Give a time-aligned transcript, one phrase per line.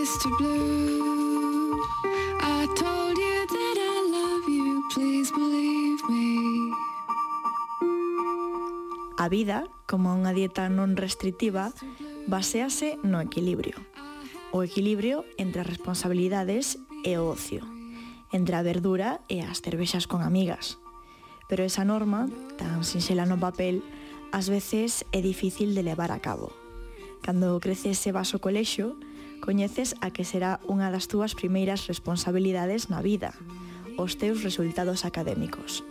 [0.00, 0.34] Mr.
[0.38, 1.76] Blue.
[2.40, 6.72] I told you that I love you, please believe me.
[9.18, 11.76] A vida, como unha dieta non restritiva,
[12.24, 13.76] baséase no equilibrio.
[14.56, 17.60] O equilibrio entre as responsabilidades e o ocio,
[18.32, 20.80] entre a verdura e as cervexas con amigas.
[21.44, 22.24] Pero esa norma,
[22.56, 23.84] tan sinxela no papel,
[24.32, 26.56] ás veces é difícil de levar a cabo.
[27.20, 28.96] Cando crece ese vaso colexo,
[29.40, 33.34] coñeces a que será unha das túas primeiras responsabilidades na vida,
[33.96, 35.82] os teus resultados académicos.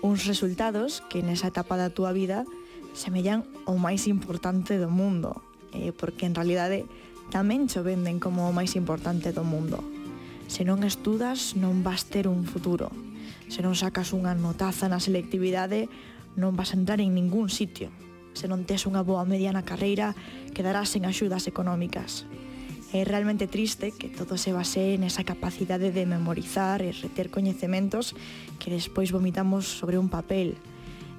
[0.00, 2.48] Uns resultados que nesa etapa da túa vida
[2.94, 5.42] semellan o máis importante do mundo,
[5.74, 6.86] eh, porque en realidade
[7.34, 9.82] tamén cho venden como o máis importante do mundo.
[10.46, 12.94] Se non estudas, non vas ter un futuro.
[13.50, 15.90] Se non sacas unha notaza na selectividade,
[16.38, 17.90] non vas entrar en ningún sitio
[18.34, 20.12] se non tes unha boa media na carreira,
[20.52, 22.26] quedarás sen axudas económicas.
[22.94, 28.14] É realmente triste que todo se base nesa capacidade de memorizar e reter coñecementos
[28.62, 30.54] que despois vomitamos sobre un papel,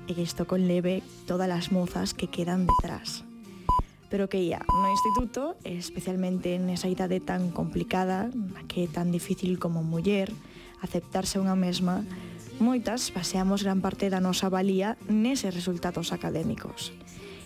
[0.07, 3.27] e que isto conleve todas as mozas que quedan detrás.
[4.07, 9.59] Pero que ia no instituto, especialmente nesa idade tan complicada, na que é tan difícil
[9.59, 10.31] como muller,
[10.79, 12.07] aceptarse unha mesma,
[12.55, 16.95] moitas baseamos gran parte da nosa valía neses resultados académicos.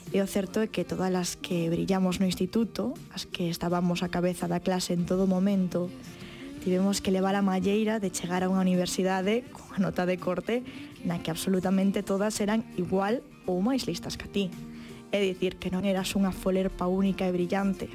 [0.10, 4.10] E o certo é que todas as que brillamos no instituto, as que estábamos a
[4.10, 5.94] cabeza da clase en todo momento,
[6.66, 10.66] tivemos que levar a malleira de chegar a unha universidade con a nota de corte
[11.06, 14.46] na que absolutamente todas eran igual ou máis listas que a ti.
[15.14, 17.86] É dicir, que non eras unha folerpa única e brillante.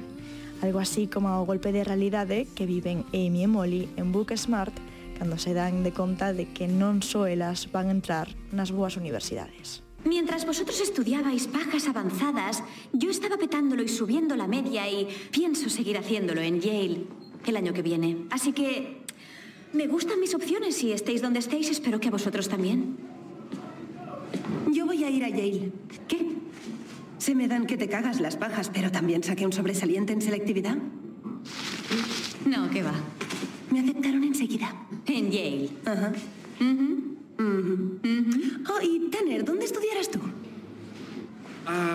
[0.62, 4.74] Algo así como o golpe de realidade que viven Amy e Molly en Book Smart
[5.18, 9.82] cando se dan de conta de que non só elas van entrar nas boas universidades.
[10.04, 15.96] Mientras vosotros estudiabais pajas avanzadas, yo estaba petándolo y subiendo la media y pienso seguir
[15.96, 17.06] haciéndolo en Yale
[17.46, 18.26] el año que viene.
[18.30, 19.02] Así que
[19.72, 22.96] me gustan mis opciones y estéis donde estéis, espero que a vosotros también.
[24.72, 25.72] Yo voy a ir a Yale.
[26.06, 26.26] ¿Qué?
[27.18, 30.76] Se me dan que te cagas las pajas, pero también saqué un sobresaliente en selectividad.
[32.44, 32.94] No, ¿qué va?
[33.70, 34.74] Me aceptaron enseguida.
[35.06, 35.70] En Yale.
[35.86, 36.12] Ajá.
[37.38, 38.13] Oh,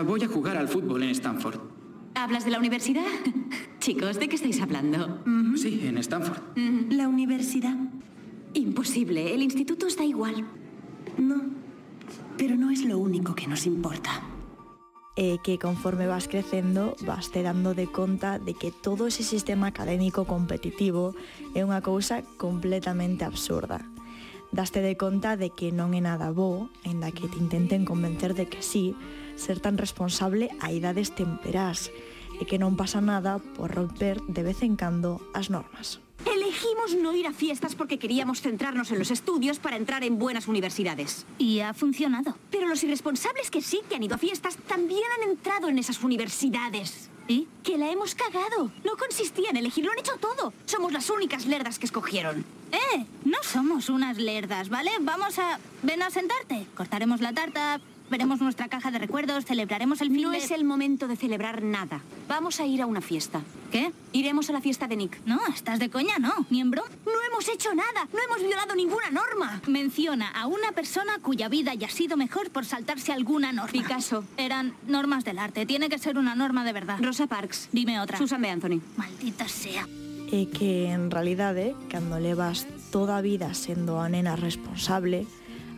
[0.06, 1.60] Voy a jugar al fútbol en Stanford.
[2.16, 3.06] ¿Hablas de la universidad?
[3.80, 5.24] Chicos, ¿de qué estáis hablando?
[5.56, 6.42] Sí, en Stanford.
[6.90, 7.76] ¿La universidad?
[8.54, 10.46] Imposible, el instituto está igual.
[11.18, 11.42] No,
[12.38, 14.22] pero no es lo único que nos importa.
[15.16, 19.68] Eh, que conforme vas creciendo vas te dando de conta de que todo ese sistema
[19.68, 21.12] académico competitivo
[21.52, 23.84] é unha cousa completamente absurda.
[24.56, 28.48] Daste de conta de que non é nada bo, en que te intenten convencer de
[28.48, 28.96] que sí,
[29.40, 31.90] ser tan responsable a idades temperás
[32.40, 36.04] e que non pasa nada por romper de vez en cando as normas.
[36.26, 40.48] Elegimos no ir a fiestas porque queríamos centrarnos en los estudios para entrar en buenas
[40.48, 41.26] universidades.
[41.38, 42.36] Y ha funcionado.
[42.52, 46.04] Pero los irresponsables que sí que han ido a fiestas también han entrado en esas
[46.04, 47.10] universidades.
[47.28, 47.48] ¿Y?
[47.64, 48.72] Que la hemos cagado.
[48.84, 50.52] No consistía en elegir, lo han hecho todo.
[50.66, 52.44] Somos las únicas lerdas que escogieron.
[52.72, 54.92] Eh, no somos unas lerdas, ¿vale?
[55.02, 55.60] Vamos a...
[55.84, 56.66] Ven a sentarte.
[56.76, 57.80] Cortaremos la tarta,
[58.10, 61.64] veremos nuestra caja de recuerdos, celebraremos el fin No de- es el momento de celebrar
[61.64, 62.02] nada.
[62.28, 63.42] Vamos a ir a una fiesta.
[63.72, 63.92] ¿Qué?
[64.14, 65.22] Iremos a la fiesta de Nick.
[65.26, 66.34] No, estás de coña, no.
[66.50, 66.90] Ni en broma.
[67.06, 68.08] No hemos hecho nada.
[68.12, 69.62] No hemos violado ninguna norma.
[69.68, 73.72] Menciona a una persona cuya vida haya sido mejor por saltarse alguna norma.
[73.72, 74.24] Picasso.
[74.38, 75.66] Eran normas del arte.
[75.66, 76.98] Tiene que ser una norma de verdad.
[77.02, 77.70] Rosa Parks.
[77.72, 78.18] Dime otra.
[78.18, 78.50] Susan B.
[78.50, 78.82] Anthony.
[78.98, 79.88] Maldita sea.
[80.32, 85.26] E que en realidade, cando levas toda a vida sendo a nena responsable,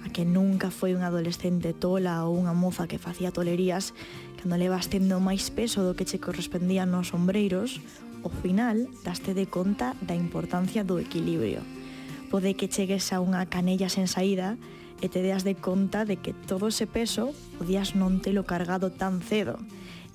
[0.06, 3.94] a que nunca foi unha adolescente tola ou unha moza que facía tolerías
[4.42, 7.78] cando levas tendo máis peso do que che correspondían nos ombreiros,
[8.26, 11.62] ao final daste de conta da importancia do equilibrio.
[12.34, 14.58] Pode que chegues a unha canella sen saída
[14.98, 19.22] e te deas de conta de que todo ese peso podías non telo cargado tan
[19.22, 19.62] cedo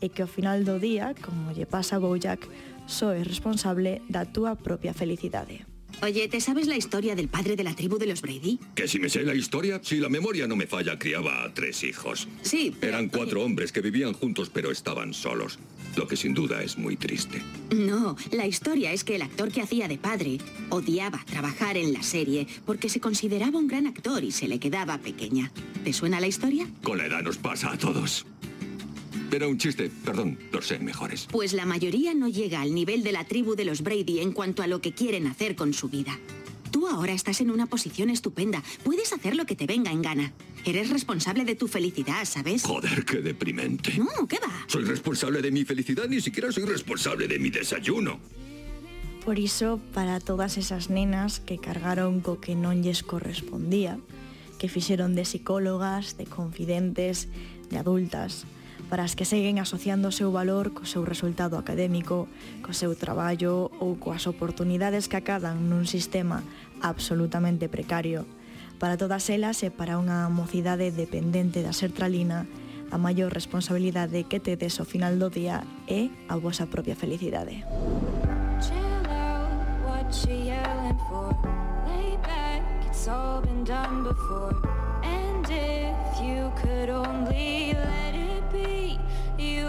[0.03, 2.47] e que ao final do día, como lle pasa a Bojack,
[2.86, 5.75] só so é responsable da túa propia felicidade.
[6.03, 8.59] Oye, ¿te sabes la historia del padre de la tribu de los Brady?
[8.75, 11.83] Que si me sé la historia, si la memoria no me falla, criaba a tres
[11.84, 12.28] hijos.
[12.43, 12.75] Sí.
[12.78, 15.59] pero- Eran cuatro hombres que vivían juntos pero estaban solos,
[15.97, 17.43] lo que sin duda es muy triste.
[17.75, 20.39] No, la historia es que el actor que hacía de padre
[20.69, 24.98] odiaba trabajar en la serie porque se consideraba un gran actor y se le quedaba
[24.98, 25.51] pequeña.
[25.83, 26.66] ¿Te suena la historia?
[26.83, 28.27] Con la edad nos pasa a todos.
[29.32, 31.28] Era un chiste, perdón, los sé mejores.
[31.30, 34.62] Pues la mayoría no llega al nivel de la tribu de los Brady en cuanto
[34.62, 36.18] a lo que quieren hacer con su vida.
[36.70, 38.62] Tú ahora estás en una posición estupenda.
[38.84, 40.32] Puedes hacer lo que te venga en gana.
[40.64, 42.64] Eres responsable de tu felicidad, ¿sabes?
[42.64, 43.96] Joder, qué deprimente.
[43.96, 44.52] No, ¿qué va?
[44.66, 48.18] Soy responsable de mi felicidad, ni siquiera soy responsable de mi desayuno.
[49.24, 53.98] Por iso, para todas esas nenas que cargaron co que non lles correspondía,
[54.60, 57.26] que fixeron de psicólogas, de confidentes,
[57.70, 58.46] de adultas,
[58.88, 62.28] para as que seguen asociando o seu valor co seu resultado académico,
[62.62, 66.44] co seu traballo ou coas oportunidades que acadan nun sistema
[66.80, 68.28] absolutamente precario.
[68.76, 72.44] Para todas elas e para unha mocidade dependente da sertralina,
[72.92, 77.64] a maior responsabilidade que tedes ao final do día é a vosa propia felicidade.
[83.08, 84.54] all been done before.
[85.04, 88.16] And if you could only let it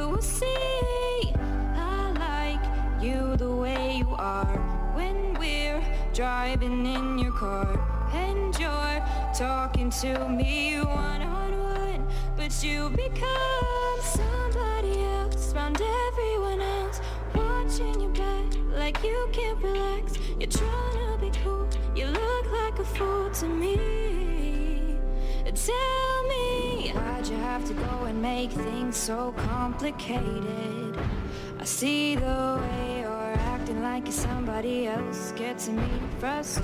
[0.09, 1.33] will see.
[1.75, 4.57] I like you the way you are
[4.95, 5.83] when we're
[6.13, 7.67] driving in your car.
[8.13, 9.03] And you're
[9.37, 17.01] talking to me one on one, but you become somebody else around everyone else.
[17.35, 20.13] Watching your back like you can't relax.
[20.39, 23.97] You're trying to be cool, you look like a fool to me.
[25.65, 25.96] Tell
[27.47, 30.97] have to go and make things so complicated?
[31.57, 35.89] I see the way you're acting like you're somebody else, getting me
[36.19, 36.47] frustrated.